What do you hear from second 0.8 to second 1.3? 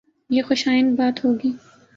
بات ہو